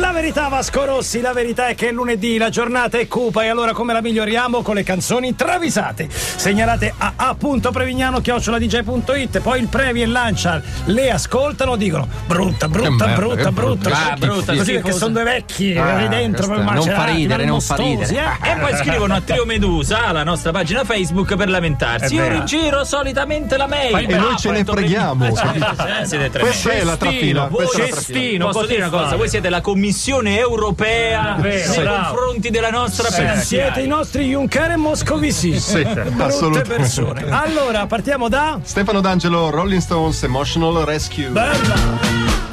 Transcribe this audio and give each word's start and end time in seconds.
La 0.00 0.12
verità 0.12 0.48
Vasco 0.48 0.84
Rossi, 0.86 1.20
la 1.20 1.32
verità 1.34 1.66
è 1.68 1.74
che 1.74 1.88
è 1.88 1.92
lunedì, 1.92 2.38
la 2.38 2.48
giornata 2.48 2.96
è 2.98 3.06
cupa 3.06 3.44
e 3.44 3.48
allora 3.48 3.72
come 3.72 3.92
la 3.92 4.00
miglioriamo? 4.00 4.62
Con 4.62 4.74
le 4.74 4.82
canzoni 4.82 5.36
travisate. 5.36 6.08
Segnalate 6.10 6.92
a 6.96 7.12
a.prevignano.it, 7.16 9.40
poi 9.40 9.60
il 9.60 9.66
Previ 9.68 10.00
e 10.02 10.06
Lancia 10.06 10.62
le 10.86 11.10
ascoltano, 11.10 11.76
dicono 11.76 12.08
brutta, 12.26 12.66
brutta, 12.68 13.06
merda, 13.06 13.14
brutta, 13.14 13.52
brutta, 13.52 13.88
brutta, 13.90 14.10
Ah, 14.10 14.16
brutta, 14.16 14.54
Così 14.56 14.72
perché 14.72 14.92
sono 14.92 15.12
due 15.12 15.22
vecchi 15.24 15.76
Ah, 15.76 16.06
dentro 16.08 16.46
questa- 16.46 16.64
per 16.64 16.74
non 16.74 16.88
fa 16.88 17.04
ridere, 17.04 17.44
non 17.44 17.60
fa 17.60 17.74
ridere. 17.76 18.14
eh? 18.14 18.22
E 18.50 18.56
poi 18.58 18.74
scrivono 18.76 19.14
a 19.14 19.20
Trio 19.20 19.44
Medusa 19.44 20.06
alla 20.06 20.24
nostra 20.24 20.50
pagina 20.50 20.82
Facebook 20.84 21.36
per 21.36 21.50
lamentarsi. 21.50 22.14
Io 22.14 22.26
rigiro 22.26 22.84
solitamente 22.84 23.56
la 23.58 23.66
mail. 23.66 24.10
E 24.10 24.16
noi 24.16 24.36
ce 24.38 24.50
ne 24.50 24.64
preghiamo. 24.64 25.26
Eh, 25.26 25.34
siete 26.06 26.30
tremendi. 26.30 26.38
Questa 26.40 26.70
è 26.70 26.84
la 26.84 26.96
trafila. 26.96 27.48
Voi 27.48 27.66
Questa 27.66 27.76
è 27.76 27.80
la 27.82 27.86
trafila. 27.88 28.14
cestino, 28.14 28.46
posso 28.48 28.66
dire 28.66 28.80
una 28.82 28.88
cosa? 28.90 29.16
Voi 29.16 29.28
siete 29.28 29.50
la 29.50 29.60
Commissione 29.60 29.88
europea 30.36 31.36
vero, 31.40 31.70
nei 31.72 31.80
bravo. 31.82 32.14
confronti 32.16 32.50
della 32.50 32.70
nostra 32.70 33.08
Siete 33.08 33.22
finanziaria. 33.28 33.82
i 33.84 33.86
nostri 33.86 34.24
Juncker 34.28 34.70
e 34.70 34.76
Moscovici. 34.76 35.58
Sì, 35.58 35.82
Brutte 35.82 36.22
assolutamente. 36.22 36.74
persone. 36.74 37.24
Allora, 37.30 37.86
partiamo 37.86 38.28
da. 38.28 38.58
Stefano 38.62 39.00
D'Angelo, 39.00 39.50
Rolling 39.50 39.80
Stones, 39.80 40.22
Emotional 40.22 40.84
Rescue. 40.84 41.28
Bella. 41.28 42.49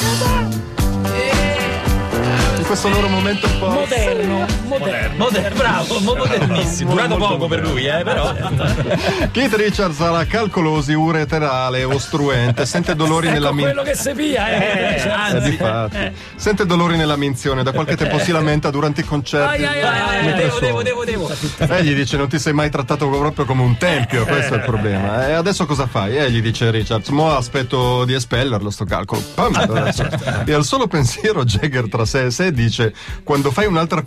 Loro 2.84 3.10
momento 3.10 3.48
un 3.48 3.60
po'. 3.60 3.68
Moderno, 3.70 4.46
moderno. 4.66 5.16
Moder- 5.18 5.54
bravo, 5.54 6.00
mo- 6.00 6.16
modernissimo. 6.16 6.92
Durato 6.92 7.18
Molto 7.18 7.28
poco 7.36 7.48
per 7.48 7.62
lui, 7.62 7.86
eh, 7.86 8.02
però. 8.04 8.34
Keith 9.32 9.54
Richards 9.56 10.00
ha 10.00 10.10
la 10.12 10.26
calcolosi 10.26 10.94
ureterale 10.94 11.84
ostruente, 11.84 12.66
sente 12.66 12.96
dolori 12.96 13.28
nella 13.28 13.48
Ecco 13.48 13.56
minzione. 13.56 13.82
quello 13.82 13.90
che 13.90 13.96
si 13.98 14.12
pia, 14.14 14.50
eh. 14.50 14.56
Eh, 14.56 15.04
Eh, 15.06 15.10
anzi, 15.10 15.50
difatti. 15.50 16.12
Sente 16.36 16.66
dolori 16.66 16.96
nella 16.96 17.18
minzione, 17.18 17.62
da 17.64 17.72
qualche 17.74 17.98
tempo 17.98 18.20
si 18.20 18.32
lamenta 18.32 18.70
durante 18.70 19.02
i 19.02 19.04
concerti. 19.04 19.64
Ai, 19.64 19.66
ai, 19.66 19.82
ai, 19.82 20.00
ai, 20.00 20.28
eh, 20.30 20.34
devo, 20.34 20.60
devo, 20.60 20.82
devo, 20.84 21.04
devo. 21.04 21.30
E 21.60 21.84
gli 21.84 21.94
dice: 21.94 22.16
Non 22.16 22.30
ti 22.30 22.40
sei 22.40 22.54
mai 22.54 22.70
trattato 22.70 23.10
proprio 23.10 23.44
come 23.46 23.64
un 23.64 23.76
tempio, 23.78 24.24
questo 24.26 24.54
è 24.54 24.58
il 24.58 24.64
problema. 24.64 25.28
E 25.28 25.34
adesso 25.34 25.66
cosa 25.66 25.88
fai? 25.88 26.16
E 26.18 26.32
gli 26.32 26.42
dice 26.42 26.72
Richards: 26.72 27.10
Mo 27.10 27.36
aspetto 27.36 28.06
di 28.06 28.14
espellerlo, 28.14 28.70
sto 28.70 28.86
calcolo. 28.86 29.22
Pam! 29.34 29.92
e 30.46 30.54
al 30.54 30.64
solo 30.64 30.88
pensiero, 30.88 31.44
Jagger 31.44 31.90
tra 31.90 32.06
sé 32.06 32.26
e 32.26 32.32
sé 32.32 32.52
dice: 32.54 32.66
Quando 33.24 33.52
fai 33.52 33.66
un'altra 33.66 34.02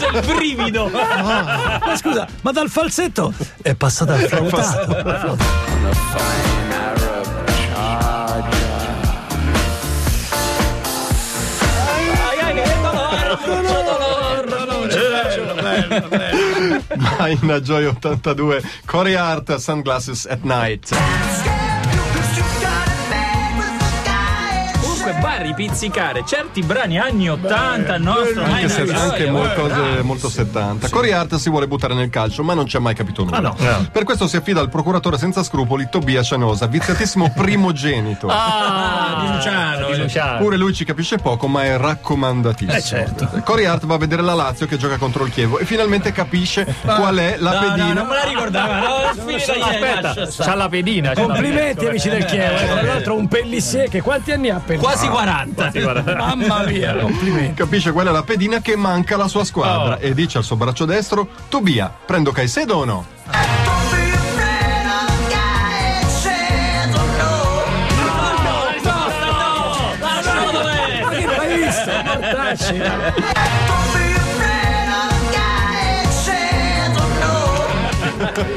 è 0.00 0.18
il 0.18 0.24
brivido. 0.26 0.88
Ma 0.88 1.96
scusa, 1.96 2.26
ma 2.42 2.52
dal 2.52 2.70
falsetto 2.70 3.32
è 3.62 3.74
passata 3.74 4.14
al 4.14 4.20
flautato. 4.28 5.36
Dolore. 16.96 17.16
Ma 17.16 17.28
in 17.28 17.60
Joy 17.62 17.84
82, 17.86 18.62
Corey 18.84 19.14
Hart, 19.14 19.56
Sunglasses 19.56 20.26
at 20.26 20.40
Night. 20.42 20.94
Comunque 24.80 25.20
va 25.20 25.32
a 25.34 25.42
ripizzicare 25.42 26.24
certi 26.26 26.62
brani 26.62 26.98
anni 26.98 27.28
80 27.28 27.94
il 27.96 28.02
nostro 28.02 28.42
Anche, 28.42 28.68
se, 28.70 28.90
anche 28.94 29.30
mo- 29.30 29.46
cose 29.54 30.02
molto 30.02 30.28
70. 30.30 30.88
Corey 30.88 31.10
Hart 31.12 31.34
si 31.36 31.50
vuole 31.50 31.66
buttare 31.68 31.92
nel 31.94 32.08
calcio, 32.08 32.42
ma 32.42 32.54
non 32.54 32.66
ci 32.66 32.76
ha 32.76 32.80
mai 32.80 32.94
capito 32.94 33.22
nulla. 33.24 33.40
no. 33.40 33.54
Per 33.92 34.04
questo 34.04 34.26
si 34.26 34.36
affida 34.36 34.60
al 34.60 34.70
procuratore 34.70 35.18
senza 35.18 35.42
scrupoli 35.42 35.88
Tobia 35.90 36.22
Cianosa, 36.22 36.66
viziatissimo 36.66 37.32
primogenito. 37.36 38.28
Ah, 38.30 39.20
di 39.26 39.32
Luciano. 39.34 39.88
Luciano. 40.04 40.38
Pure 40.38 40.56
lui 40.56 40.72
ci 40.74 40.84
capisce 40.84 41.16
poco, 41.18 41.46
ma 41.48 41.64
è 41.64 41.76
raccomandatissimo. 41.76 42.76
Eh, 42.76 42.82
certo. 42.82 43.28
Corey 43.44 43.64
Hart 43.64 43.86
va 43.86 43.94
a 43.94 43.98
vedere 43.98 44.22
la 44.22 44.34
Lazio 44.34 44.66
che 44.66 44.76
gioca 44.76 44.96
contro 44.96 45.24
il 45.24 45.32
Chievo 45.32 45.58
e 45.58 45.64
finalmente 45.64 46.12
capisce 46.12 46.64
qual 46.82 47.16
è 47.16 47.36
la 47.38 47.52
No, 47.52 47.60
no, 47.60 47.68
pedina. 47.74 47.92
non 47.92 48.06
me 48.06 48.14
la 48.14 48.24
ricordava. 48.24 48.78
No, 48.78 49.30
ieri, 49.30 49.42
Aspetta, 49.60 50.14
c'ha 50.44 50.54
la 50.54 50.68
pedina. 50.68 51.12
c'ha 51.12 51.20
la 51.20 51.26
Complimenti 51.26 51.86
amici 51.86 52.08
del 52.08 52.24
Chievo. 52.24 52.58
eh. 52.58 52.66
Tra 52.66 52.82
l'altro 52.82 53.14
un 53.16 53.28
pellissier 53.28 53.88
che 53.88 54.00
quanti 54.00 54.32
anni 54.32 54.50
ha 54.50 54.60
Pellissier? 54.64 54.92
Quasi 54.92 55.08
40. 55.08 55.72
Mamma 56.16 56.62
mia. 56.64 56.96
Complimenti. 56.96 57.54
Capisce 57.54 57.92
qual 57.92 58.06
è 58.08 58.10
la 58.10 58.22
pedina 58.22 58.60
che 58.60 58.76
manca 58.76 59.14
alla 59.14 59.28
sua 59.28 59.44
squadra 59.44 59.98
e 59.98 60.14
dice 60.14 60.38
al 60.38 60.44
suo 60.44 60.56
braccio 60.56 60.84
destro: 60.84 61.28
Tobia, 61.48 61.92
prendo 62.04 62.32
Caicedo 62.32 62.76
o 62.76 62.84
no? 62.84 63.53
Visto? 71.74 71.90
Mortacci. 72.04 72.82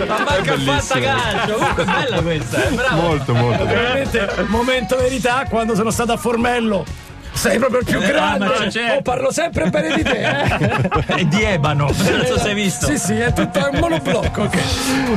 Ma 0.08 0.18
manca 0.24 0.42
Bellissimo. 0.56 0.80
fatta 0.80 1.00
calcio. 1.00 1.54
Comunque 1.56 1.84
bella 1.84 2.22
questa, 2.22 2.64
eh, 2.64 2.70
bravo. 2.72 3.02
Molto, 3.02 3.34
molto. 3.34 3.66
Veramente, 3.66 4.30
momento 4.48 4.96
verità, 4.98 5.46
quando 5.50 5.76
sono 5.76 5.90
stato 5.92 6.12
a 6.14 6.18
Formello. 6.18 6.86
Sei 7.34 7.60
proprio 7.60 7.82
il 7.82 7.86
più 7.86 8.00
grande. 8.00 8.46
ma 8.46 8.70
certo. 8.70 8.94
Oh, 8.98 9.02
parlo 9.04 9.32
sempre 9.32 9.70
bene 9.70 9.96
di 9.96 10.02
te, 10.02 10.22
eh? 10.22 11.06
È 11.06 11.24
di 11.26 11.44
Ebano. 11.44 11.86
Non 11.96 12.26
so 12.26 12.40
se 12.40 12.48
hai 12.50 12.56
visto. 12.56 12.88
Sì, 12.88 12.98
sì, 12.98 13.14
è 13.20 13.32
tutto 13.32 13.60
un 13.72 13.78
monoblocco. 13.80 14.42
ok. 14.44 14.56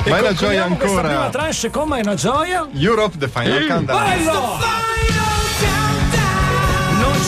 E 0.04 0.10
Ma 0.10 0.16
è 0.18 0.20
una 0.20 0.34
gioia 0.34 0.64
Questa 0.64 0.86
prima 1.00 1.08
ancora. 1.22 1.28
tranche, 1.30 1.70
come 1.70 1.98
è 1.98 2.02
una 2.02 2.14
gioia? 2.14 2.68
Europe, 2.74 3.16
the 3.16 3.28
final 3.28 3.66
countdown. 3.66 4.04
Bello! 4.04 5.19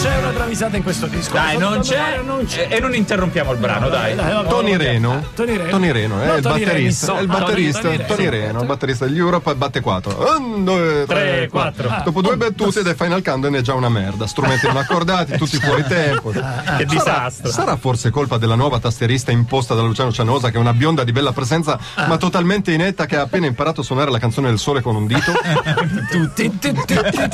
Non 0.03 0.11
c'è 0.11 0.19
una 0.19 0.31
travisata 0.33 0.77
in 0.77 0.83
questo 0.83 1.07
disco. 1.07 1.33
Dai, 1.35 1.57
non 1.59 1.79
c'è. 1.81 2.21
Non 2.25 2.45
c'è. 2.45 2.67
E 2.69 2.77
e 2.77 2.81
non 2.81 2.93
interrompiamo 2.93 3.53
il 3.53 3.59
brano, 3.59 3.89
dai. 3.89 4.17
Dai, 4.17 4.33
vabbè. 4.33 4.49
Tony 4.49 4.77
Reno. 4.77 5.25
Tony 5.33 5.57
Reno. 5.57 5.71
Tony 5.71 5.93
Reno, 5.93 6.21
è 6.21 6.27
No, 6.27 6.35
il 6.35 6.43
Tony 6.43 6.65
batterista. 6.65 7.07
Reno, 7.07 7.19
È 7.19 7.23
il 7.23 7.27
batterista. 7.29 7.81
Tony 7.83 7.97
Tony, 8.07 8.29
Reno. 8.29 8.47
Reno, 8.47 8.61
il 8.63 8.67
batterista 8.67 9.05
degli 9.07 9.19
Europe 9.19 9.55
batte 9.55 9.81
4. 9.81 10.37
Un, 10.39 10.65
due, 10.65 11.05
tre, 11.07 11.21
Tre, 11.37 11.49
quattro. 11.49 11.87
quattro. 11.87 12.05
Dopo 12.07 12.21
due 12.21 12.37
battute 12.37 12.81
ed 12.81 12.89
è 12.89 12.95
Final 12.97 13.23
Countdown 13.23 13.55
è 13.55 13.61
già 13.61 13.75
una 13.75 13.89
merda. 13.89 14.27
Strumenti 14.27 14.67
non 14.67 14.77
accordati, 14.77 15.37
tutti 15.39 15.57
fuori 15.59 15.85
tempo. 15.87 16.31
Che 16.31 16.41
Sarà, 16.41 16.85
disastro. 16.85 17.51
sarà 17.53 17.77
forse 17.77 18.11
colpa 18.11 18.39
della 18.39 18.57
nuova 18.57 18.81
tastierista 18.81 19.31
imposta 19.31 19.75
da 19.75 19.83
Luciano 19.83 20.11
Cianosa, 20.11 20.51
che 20.51 20.57
è 20.57 20.61
una 20.61 20.73
bionda 20.75 21.05
di 21.05 21.13
bella 21.13 21.31
presenza, 21.33 21.79
ma 22.09 22.17
totalmente 22.17 22.73
inetta, 22.73 23.07
che 23.07 23.17
ha 23.17 23.21
appena 23.23 23.47
imparato 23.47 23.83
a 23.83 23.85
suonare 23.85 24.11
la 24.11 24.19
canzone 24.19 24.49
del 24.49 24.59
sole 24.59 24.81
con 24.83 24.97
un 24.97 25.07
dito. 25.07 25.31
Ti, 26.13 26.31
ti, 26.35 26.59
ti, 26.59 26.73
ti, 26.73 26.85
ti, 26.85 27.29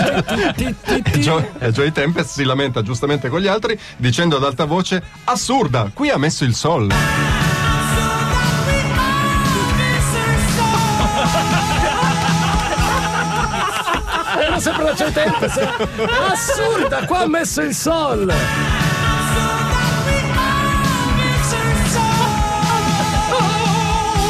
ti, 0.57 0.75
ti, 0.84 1.03
ti. 1.03 1.21
Joy, 1.21 1.49
e 1.61 1.73
Joy 1.73 1.91
Tempest 1.93 2.28
si 2.31 2.45
lamenta 2.45 2.57
giustamente 2.83 3.29
con 3.29 3.41
gli 3.41 3.47
altri, 3.47 3.79
dicendo 3.97 4.37
ad 4.37 4.45
alta 4.45 4.65
voce: 4.65 5.03
Assurda, 5.25 5.91
qui 5.93 6.11
ha 6.11 6.19
messo 6.19 6.45
il 6.45 6.55
sol. 6.55 6.89
Era 14.41 14.61
sempre 14.61 14.85
la 14.85 14.95
Tempest. 14.95 15.69
Assurda, 16.31 17.05
qua 17.07 17.21
ha 17.21 17.27
messo 17.27 17.61
il 17.63 17.75
sol. 17.75 18.33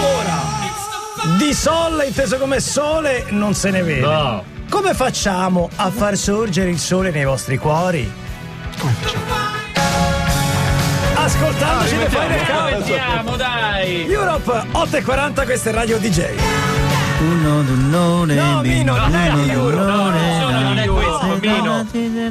Ora, 0.00 0.42
di 1.36 1.52
sol 1.52 2.04
inteso 2.06 2.38
come 2.38 2.60
sole 2.60 3.26
non 3.30 3.54
se 3.54 3.70
ne 3.70 3.82
vede. 3.82 4.00
No. 4.00 4.57
Come 4.68 4.94
facciamo 4.94 5.70
a 5.76 5.90
far 5.90 6.16
sorgere 6.16 6.70
il 6.70 6.78
sole 6.78 7.10
nei 7.10 7.24
vostri 7.24 7.56
cuori? 7.56 8.10
Ascoltandoci 11.14 11.96
le 11.96 12.08
fai. 12.08 12.28
Mettiamo, 12.28 13.36
dai. 13.36 14.10
Europe 14.10 14.52
8.40, 14.72 15.44
questa 15.44 15.70
è 15.70 15.72
Radio 15.72 15.98
DJ. 15.98 16.77
Uno 17.20 17.62
d'unone, 17.62 18.34
No, 18.34 18.60
Mino, 18.62 18.96
non 18.96 19.14
è 19.14 19.32
uno 19.32 19.52
Euro. 19.52 19.76
No, 19.84 20.10
non 20.10 20.78
è 20.78 20.86
questo, 20.86 21.38
Mino. 21.40 21.86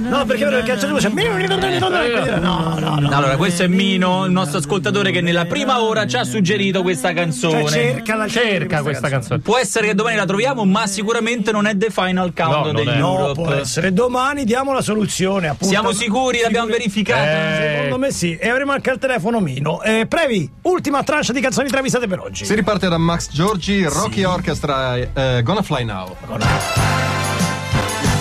No, 0.09 0.25
perché 0.25 0.45
ora 0.45 0.59
il 0.59 0.63
calciatore 0.63 0.99
c'è. 1.01 2.39
No, 2.39 2.77
no, 2.79 2.95
no. 2.99 3.09
Allora, 3.11 3.35
questo 3.35 3.63
è 3.63 3.67
Mino, 3.67 4.23
il 4.25 4.31
nostro 4.31 4.59
ascoltatore 4.59 5.11
che 5.11 5.19
nella 5.19 5.43
prima 5.45 5.81
ora 5.81 6.07
ci 6.07 6.15
ha 6.15 6.23
suggerito 6.23 6.81
questa 6.83 7.09
Cioè, 7.09 7.17
canzone. 7.17 7.67
cerca 7.67 8.15
la 8.15 8.27
Cerca 8.27 8.81
questa 8.81 9.09
canzone. 9.09 9.39
Può 9.41 9.57
essere 9.57 9.87
che 9.87 9.93
domani 9.95 10.15
la 10.15 10.25
troviamo, 10.25 10.63
ma 10.63 10.87
sicuramente 10.87 11.51
non 11.51 11.65
è 11.65 11.75
The 11.75 11.89
Final 11.89 12.31
Countdown 12.33 12.71
non 12.73 12.75
degli. 12.75 12.97
No, 12.97 13.31
può 13.33 13.51
essere. 13.51 13.91
Domani 13.91 14.45
diamo 14.45 14.71
la 14.71 14.81
soluzione. 14.81 15.47
Appunto. 15.49 15.65
Siamo 15.67 15.91
sicuri, 15.91 16.39
l'abbiamo 16.41 16.67
verificata. 16.67 17.55
Secondo 17.57 17.97
me 17.97 18.11
sì. 18.11 18.35
E 18.37 18.47
avremo 18.49 18.71
anche 18.71 18.89
al 18.89 18.99
telefono 18.99 19.39
Mino. 19.41 19.81
Eh, 19.81 20.05
Previ, 20.07 20.49
ultima 20.63 21.03
tranche 21.03 21.33
di 21.33 21.41
canzoni 21.41 21.67
travisate 21.67 22.07
per 22.07 22.19
oggi. 22.19 22.45
Si 22.45 22.53
riparte 22.55 22.87
da 22.87 22.97
Max 22.97 23.29
Giorgi, 23.31 23.83
Rocky 23.83 24.23
Orchestra, 24.23 24.76
eh, 25.13 25.41
Gonna 25.43 25.61
Fly 25.61 25.83
Now. 25.83 26.15
Il 26.27 26.37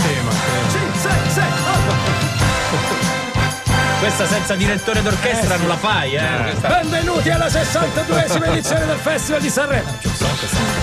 tema, 0.02 0.30
che- 0.30 0.70
Sì, 0.70 0.78
sì, 1.00 1.08
sì. 1.40 2.25
Questa 3.98 4.26
senza 4.26 4.54
direttore 4.54 5.00
d'orchestra 5.02 5.56
non 5.56 5.68
la 5.68 5.76
fai, 5.76 6.14
eh. 6.16 6.20
Questa- 6.50 6.68
Benvenuti 6.68 7.30
alla 7.30 7.46
62esima 7.48 8.46
edizione 8.52 8.84
del 8.86 8.96
Festival 8.98 9.40
di 9.40 9.48
Sanremo. 9.48 9.90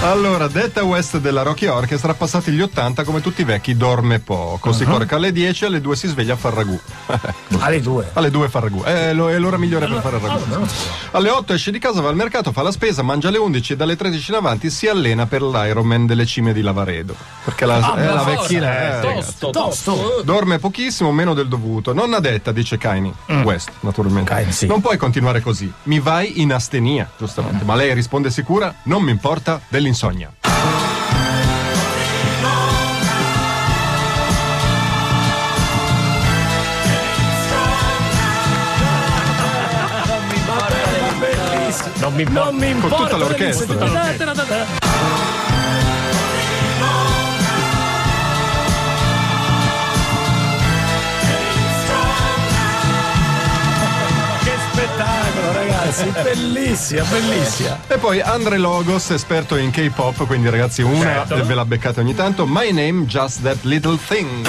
Allora, 0.02 0.48
detta 0.48 0.84
West 0.84 1.18
della 1.20 1.44
Rocky 1.44 1.68
Orchestra, 1.68 2.14
passati 2.16 2.52
gli 2.52 2.60
80, 2.62 3.04
come 3.04 3.22
tutti 3.22 3.42
i 3.42 3.44
vecchi, 3.46 3.78
dorme 3.78 4.20
poco. 4.20 4.70
Uh-huh. 4.70 4.76
Si 4.76 4.84
corca 4.84 5.16
alle 5.18 5.32
10, 5.32 5.66
alle 5.66 5.80
2 5.80 5.96
si 5.96 6.08
sveglia 6.08 6.34
a 6.34 6.38
far 6.38 6.54
ragù. 6.54 6.78
Alle 7.64 7.80
due. 7.82 8.10
Alle 8.14 8.30
2 8.32 8.50
fa 8.50 8.60
ragù. 8.60 8.82
È, 8.84 9.14
lo- 9.14 9.30
è 9.30 9.38
l'ora 9.38 9.58
migliore 9.58 9.88
per 9.88 10.02
fare 10.02 10.18
il 10.18 10.22
ragù. 10.24 10.66
Alle 11.12 11.30
8 11.30 11.54
esce 11.54 11.72
di 11.72 11.80
casa, 11.80 12.02
va 12.02 12.10
al 12.10 12.16
mercato, 12.16 12.52
fa 12.52 12.62
la 12.64 12.72
spesa, 12.72 13.04
mangia 13.04 13.30
alle 13.30 13.38
11 13.38 13.74
e 13.74 13.76
dalle 13.78 13.96
13 13.96 14.32
in 14.32 14.38
avanti 14.38 14.70
si 14.70 14.88
allena 14.88 15.28
per 15.28 15.42
l'Ironman 15.44 16.06
delle 16.08 16.26
cime 16.26 16.52
di 16.52 16.62
Lavaredo. 16.62 17.16
Perché 17.46 17.66
la, 17.66 17.76
Ah, 17.76 17.96
è 17.96 18.06
la 18.12 18.24
vecchina. 18.24 18.72
eh, 18.72 18.84
eh, 18.86 19.02
ragazzi. 19.02 19.26
tosto, 19.40 19.50
Tosto. 19.52 20.22
Dorme 20.26 20.58
pochissimo, 20.60 21.12
meno 21.14 21.34
del 21.34 21.48
dovuto. 21.48 21.94
Nonna 21.94 22.20
detta, 22.20 22.52
dice 22.52 22.78
Kaini. 23.12 23.44
West, 23.44 23.72
naturalmente. 23.82 24.30
Kaini, 24.30 24.52
sì. 24.52 24.68
Non 24.68 24.80
puoi 24.82 24.98
continuare 24.98 25.42
così. 25.42 25.72
Mi 25.84 26.00
vai 26.00 26.42
in 26.42 26.54
astenia, 26.54 27.10
giustamente. 27.18 27.66
Ma 27.66 27.76
lei 27.76 27.94
risponde 27.94 28.30
sicura: 28.30 28.74
Non 28.84 29.04
mi 29.04 29.12
importa 29.12 29.60
dell'insonnia. 29.68 30.32
Non 42.00 42.14
mi 42.14 42.22
importa. 42.22 42.50
Non 42.50 42.56
mi 42.56 42.70
importa. 42.70 42.96
tutta 42.98 43.18
l'orchestra. 43.18 44.83
Bellissima, 56.74 57.04
bellissima. 57.04 57.80
E 57.88 57.98
poi 58.00 58.20
Andre 58.20 58.58
Logos, 58.58 59.12
esperto 59.12 59.58
in 59.58 59.70
K-pop, 59.70 60.26
quindi 60.26 60.50
ragazzi 60.50 60.82
una 60.82 61.24
Certo. 61.28 61.46
ve 61.46 61.54
la 61.54 61.66
beccate 61.66 62.00
ogni 62.00 62.16
tanto. 62.16 62.48
My 62.48 62.72
name, 62.72 63.06
just 63.06 63.44
that 63.44 63.58
little 63.62 63.96
thing. 64.08 64.48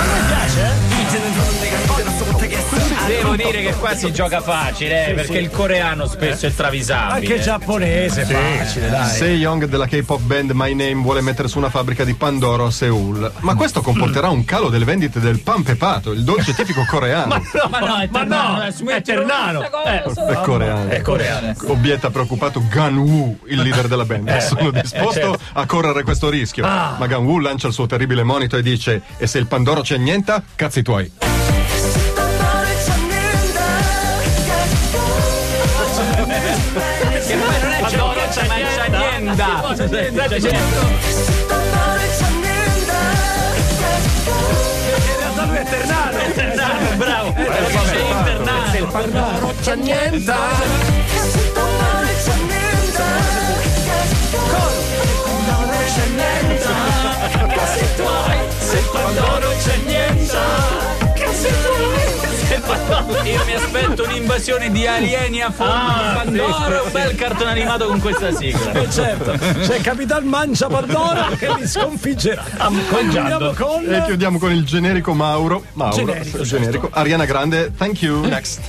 Devo 3.06 3.36
dire 3.36 3.62
che 3.62 3.74
qua 3.74 3.94
si 3.94 4.12
gioca 4.12 4.40
facile, 4.40 5.08
eh, 5.08 5.12
perché 5.14 5.38
il 5.38 5.50
coreano 5.50 6.06
spesso 6.06 6.46
è 6.46 6.54
travisabile. 6.54 7.14
Anche 7.14 7.40
giapponese, 7.40 8.24
facile, 8.24 8.88
dai. 8.88 9.08
Se 9.08 9.26
Young 9.26 9.66
della 9.66 9.86
K-pop 9.86 10.20
band 10.20 10.52
My 10.52 10.72
Name 10.74 11.02
vuole 11.02 11.20
mettere 11.20 11.48
su 11.48 11.58
una 11.58 11.68
fabbrica 11.68 12.04
di 12.04 12.14
Pandoro 12.14 12.66
a 12.66 12.70
Seoul, 12.70 13.30
ma 13.40 13.54
questo 13.54 13.82
comporterà 13.82 14.30
un 14.30 14.44
calo 14.44 14.68
delle 14.70 14.84
vendite 14.84 15.20
del 15.20 15.40
pan 15.40 15.62
pepato, 15.62 16.12
il 16.12 16.24
dolce 16.24 16.54
tipico 16.56 16.84
coreano. 16.88 17.42
Ma 17.68 17.78
no, 17.80 17.96
è 17.98 18.08
Ma 18.10 18.18
ternano, 18.20 18.56
no, 18.56 18.62
eh, 18.62 18.66
è 18.68 18.72
smettila 18.72 19.18
ternano. 19.18 19.58
questa 19.58 20.02
cosa. 20.02 20.26
È 20.26 20.44
coreano. 20.44 20.90
È 20.90 21.00
coreano. 21.02 21.54
Obietta 21.66 22.10
preoccupato 22.10 22.62
Gan-woo, 22.68 23.38
il 23.48 23.60
leader 23.60 23.86
della 23.86 24.04
band. 24.04 24.36
Sono 24.38 24.70
disposto 24.70 25.12
certo. 25.12 25.38
a 25.52 25.66
correre 25.66 26.02
questo 26.02 26.30
rischio. 26.30 26.64
Ah. 26.64 26.96
Ma 26.98 27.06
Gan-woo 27.06 27.38
lancia 27.38 27.66
il 27.66 27.74
suo 27.74 27.86
terribile 27.86 28.22
monito 28.22 28.56
e 28.56 28.62
dice: 28.62 29.02
E 29.18 29.26
se 29.26 29.38
il 29.38 29.46
Pandoro 29.46 29.82
c'è 29.82 29.96
niente, 29.98 30.42
cazzi 30.56 30.82
tuoi. 30.82 31.23
C'anienda. 42.18 43.02
In 44.86 45.16
realtà 45.18 45.44
lui 45.44 45.56
è 45.56 45.64
ternano. 45.64 46.18
Ternano, 46.34 46.96
bravo. 46.96 47.32
C'è 47.32 48.00
internato. 48.00 49.54
C'è 49.60 49.74
niente. 49.76 50.32
Se 51.30 51.53
Io 63.24 63.44
mi 63.44 63.52
aspetto 63.54 64.04
un'invasione 64.04 64.70
di 64.70 64.86
alieni 64.86 65.42
a 65.42 65.50
forma 65.50 66.22
di 66.24 66.38
Pandoro 66.38 66.76
e 66.76 66.80
un 66.86 66.92
bel 66.92 67.14
cartone 67.14 67.50
animato 67.50 67.86
con 67.86 68.00
questa 68.00 68.32
sigla. 68.32 68.72
Eh, 68.72 68.90
certo, 68.90 69.32
c'è 69.32 69.80
Capitan 69.80 70.24
Mancia 70.24 70.66
Pandora 70.68 71.28
che 71.38 71.52
li 71.58 71.66
sconfiggerà. 71.66 72.42
Concludiamo 72.58 73.52
con. 73.52 73.92
E 73.92 74.04
chiudiamo 74.04 74.38
con 74.38 74.52
il 74.52 74.64
generico 74.64 75.12
Mauro. 75.12 75.64
Mauro, 75.74 75.96
Generico, 75.96 76.42
generico. 76.42 76.88
Ariana 76.92 77.24
Grande, 77.24 77.72
thank 77.76 78.00
you. 78.02 78.24
Next. 78.26 78.60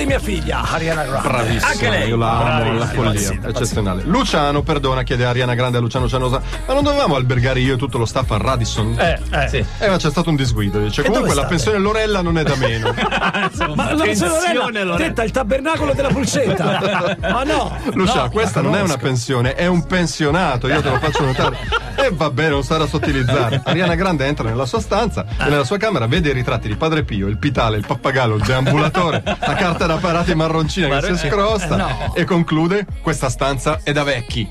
Di 0.00 0.06
mia 0.06 0.18
figlia, 0.18 0.62
Ariana 0.62 1.04
Grande. 1.04 1.28
Bravissima, 1.28 1.70
Anche 1.70 1.88
lei. 1.90 2.08
io 2.08 2.16
la 2.16 2.56
amo, 2.56 2.72
la 2.72 2.86
follia, 2.86 3.38
eccezionale. 3.44 4.02
Luciano, 4.04 4.62
perdona, 4.62 5.02
chiede 5.02 5.26
Ariana 5.26 5.54
Grande 5.54 5.76
a 5.76 5.80
Luciano 5.82 6.08
Cianosa, 6.08 6.40
ma 6.66 6.72
non 6.72 6.82
dovevamo 6.82 7.16
albergare 7.16 7.60
io 7.60 7.74
e 7.74 7.76
tutto 7.76 7.98
lo 7.98 8.06
staff 8.06 8.30
a 8.30 8.38
Radisson? 8.38 8.96
Eh, 8.98 9.20
eh. 9.30 9.48
Sì. 9.48 9.64
Eh, 9.78 9.88
ma 9.88 9.98
c'è 9.98 10.08
stato 10.08 10.30
un 10.30 10.36
disguido. 10.36 10.78
Dice, 10.78 11.02
comunque 11.02 11.34
la 11.34 11.44
pensione 11.44 11.76
Lorella 11.78 12.22
non 12.22 12.38
è 12.38 12.42
da 12.42 12.56
meno. 12.56 12.94
Ma 13.74 13.92
la 13.92 14.14
sorella, 14.14 14.96
detta 14.96 15.22
il 15.22 15.30
tabernacolo 15.30 15.92
della 15.92 16.08
pulcetta. 16.08 17.16
Ma 17.20 17.42
no. 17.44 17.76
Lucia, 17.92 18.22
no, 18.22 18.30
questa 18.30 18.62
non 18.62 18.74
è 18.74 18.80
una 18.80 18.96
pensione, 18.96 19.54
è 19.54 19.66
un 19.66 19.84
pensionato, 19.86 20.66
io 20.66 20.80
te 20.80 20.88
lo 20.88 20.98
faccio 20.98 21.24
notare. 21.24 21.58
E 22.02 22.10
vabbè, 22.12 22.48
non 22.48 22.62
sarà 22.62 22.86
sottilizzare. 22.86 23.60
Ariana 23.64 23.94
Grande 23.94 24.26
entra 24.26 24.48
nella 24.48 24.66
sua 24.66 24.80
stanza 24.80 25.24
e 25.38 25.48
nella 25.48 25.64
sua 25.64 25.76
camera 25.76 26.06
vede 26.06 26.30
i 26.30 26.32
ritratti 26.32 26.68
di 26.68 26.76
Padre 26.76 27.04
Pio, 27.04 27.28
il 27.28 27.38
pitale, 27.38 27.76
il 27.76 27.86
pappagallo, 27.86 28.36
il 28.36 28.42
deambulatore, 28.42 29.22
la 29.24 29.54
carta 29.54 29.86
da 29.86 29.96
parati 29.96 30.34
marroncina 30.34 31.00
che 31.00 31.16
si 31.16 31.28
scrosta 31.28 31.76
no. 31.76 32.14
e 32.14 32.24
conclude: 32.24 32.86
questa 33.02 33.28
stanza 33.28 33.80
è 33.82 33.92
da 33.92 34.02
vecchi. 34.02 34.50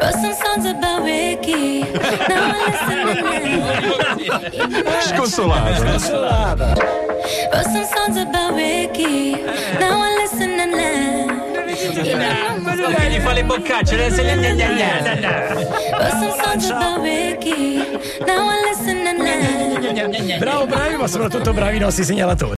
Wrote 0.00 0.14
some 0.14 0.34
songs 0.34 0.66
about 0.66 1.04
Ricky. 1.04 1.80
Now 1.82 2.52
I 2.52 2.66
listen 2.66 2.98
to 3.06 3.22
them. 3.22 5.00
Sconsolato. 5.00 5.84
Consolata. 5.84 6.74
Wrote 7.52 7.64
some 7.66 7.84
songs 7.84 8.16
about 8.16 8.54
Ricky. 8.54 9.32
Now 9.78 10.02
I 10.02 10.16
listen 10.22 10.58
and 10.58 10.72
learn. 10.72 11.39
Perché 11.80 13.08
gli 13.10 13.20
fa 13.20 13.32
le 13.32 13.44
boccacce? 13.44 13.96
le- 13.96 14.10
se. 14.10 14.22
Bravo, 20.38 20.66
bravi, 20.66 20.96
ma 20.96 21.06
soprattutto 21.06 21.52
bravi 21.52 21.76
i 21.76 21.80
nostri 21.80 22.04
segnalatori. 22.04 22.48